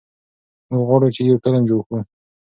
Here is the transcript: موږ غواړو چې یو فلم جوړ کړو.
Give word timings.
موږ 0.69 0.83
غواړو 0.87 1.07
چې 1.15 1.21
یو 1.29 1.41
فلم 1.43 1.63
جوړ 1.69 1.81
کړو. 1.87 1.99